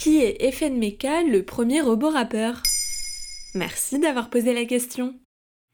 [0.00, 2.62] Qui est FNMK, le premier robot rappeur?
[3.54, 5.12] Merci d'avoir posé la question.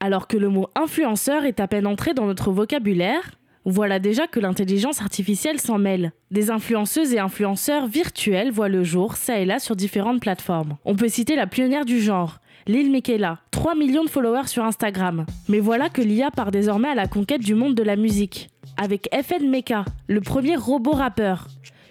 [0.01, 4.41] Alors que le mot influenceur est à peine entré dans notre vocabulaire, voilà déjà que
[4.41, 6.11] l'intelligence artificielle s'en mêle.
[6.29, 10.75] Des influenceuses et influenceurs virtuels voient le jour, ça et là, sur différentes plateformes.
[10.83, 15.25] On peut citer la pionnière du genre, Lil Michaela, 3 millions de followers sur Instagram.
[15.47, 18.49] Mais voilà que l'IA part désormais à la conquête du monde de la musique.
[18.75, 21.47] Avec FN Meka, le premier robot rappeur.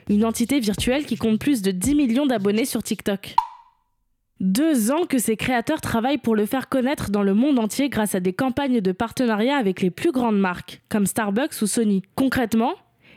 [0.09, 3.34] Une entité virtuelle qui compte plus de 10 millions d'abonnés sur TikTok.
[4.38, 8.15] Deux ans que ses créateurs travaillent pour le faire connaître dans le monde entier grâce
[8.15, 12.02] à des campagnes de partenariat avec les plus grandes marques, comme Starbucks ou Sony.
[12.15, 12.74] Concrètement,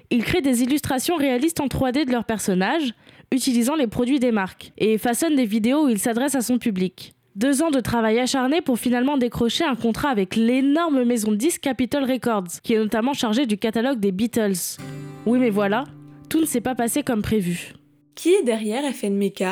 [0.10, 2.96] ils créent des illustrations réalistes en 3D de leurs personnages,
[3.32, 7.14] utilisant les produits des marques, et façonnent des vidéos où ils s'adressent à son public.
[7.36, 11.62] Deux ans de travail acharné pour finalement décrocher un contrat avec l'énorme maison de disques
[11.62, 14.80] Capitol Records, qui est notamment chargée du catalogue des Beatles.
[15.28, 15.84] Oui mais voilà,
[16.30, 17.74] tout ne s'est pas passé comme prévu.
[18.16, 19.44] Qui est derrière FNMK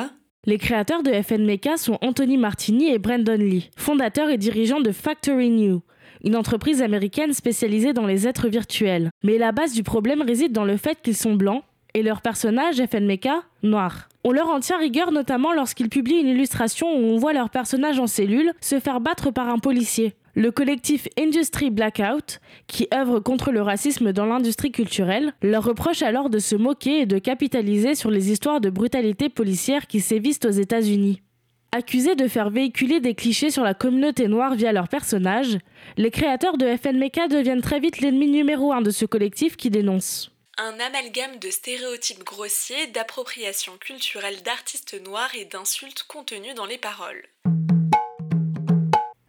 [0.45, 5.49] les créateurs de FNMK sont Anthony Martini et Brandon Lee, fondateurs et dirigeants de Factory
[5.49, 5.81] New,
[6.23, 9.09] une entreprise américaine spécialisée dans les êtres virtuels.
[9.25, 12.77] Mais la base du problème réside dans le fait qu'ils sont blancs et leur personnage,
[12.77, 13.27] FNMK,
[13.63, 14.07] noir.
[14.23, 17.99] On leur en tient rigueur notamment lorsqu'ils publient une illustration où on voit leur personnage
[17.99, 20.13] en cellule se faire battre par un policier.
[20.37, 26.29] Le collectif Industry Blackout, qui œuvre contre le racisme dans l'industrie culturelle, leur reproche alors
[26.29, 30.51] de se moquer et de capitaliser sur les histoires de brutalité policière qui sévissent aux
[30.51, 31.23] États-Unis.
[31.71, 35.57] Accusés de faire véhiculer des clichés sur la communauté noire via leurs personnages,
[35.97, 40.29] les créateurs de FNMK deviennent très vite l'ennemi numéro un de ce collectif qui dénonce.
[40.59, 47.23] Un amalgame de stéréotypes grossiers, d'appropriation culturelle d'artistes noirs et d'insultes contenues dans les paroles.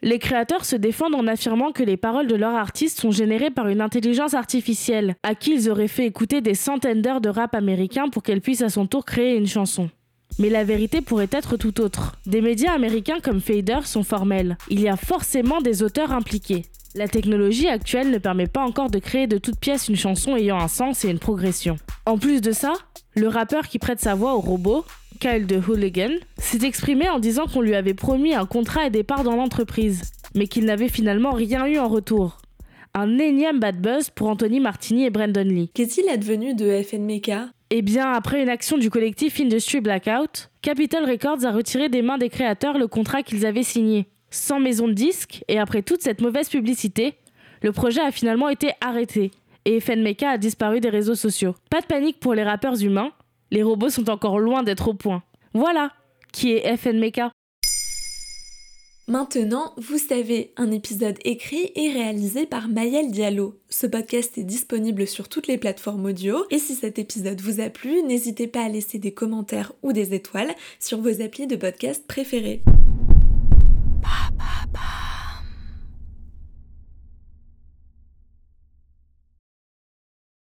[0.00, 3.66] Les créateurs se défendent en affirmant que les paroles de leurs artistes sont générées par
[3.66, 8.08] une intelligence artificielle, à qui ils auraient fait écouter des centaines d'heures de rap américain
[8.08, 9.90] pour qu'elle puisse à son tour créer une chanson.
[10.38, 12.12] Mais la vérité pourrait être tout autre.
[12.26, 14.56] Des médias américains comme Fader sont formels.
[14.70, 16.66] Il y a forcément des auteurs impliqués.
[16.94, 20.58] La technologie actuelle ne permet pas encore de créer de toutes pièces une chanson ayant
[20.58, 21.76] un sens et une progression.
[22.06, 22.72] En plus de ça,
[23.16, 24.84] le rappeur qui prête sa voix au robot,
[25.18, 29.02] Kyle de Hooligan, s'est exprimé en disant qu'on lui avait promis un contrat et des
[29.02, 30.02] parts dans l'entreprise,
[30.34, 32.38] mais qu'il n'avait finalement rien eu en retour.
[32.94, 35.70] Un énième bad buzz pour Anthony Martini et Brandon Lee.
[35.74, 37.30] Qu'est-il advenu de FNMK
[37.70, 42.18] Eh bien, après une action du collectif Industry Blackout, Capitol Records a retiré des mains
[42.18, 44.06] des créateurs le contrat qu'ils avaient signé.
[44.30, 47.14] Sans maison de disque, et après toute cette mauvaise publicité,
[47.62, 49.30] le projet a finalement été arrêté
[49.64, 51.54] et FNMK a disparu des réseaux sociaux.
[51.70, 53.10] Pas de panique pour les rappeurs humains,
[53.50, 55.22] les robots sont encore loin d'être au point.
[55.54, 55.92] Voilà
[56.32, 57.32] qui est FNMK.
[59.08, 63.58] Maintenant, vous savez, un épisode écrit et réalisé par Mayel Diallo.
[63.70, 67.70] Ce podcast est disponible sur toutes les plateformes audio et si cet épisode vous a
[67.70, 72.06] plu, n'hésitez pas à laisser des commentaires ou des étoiles sur vos applis de podcast
[72.06, 72.62] préférés.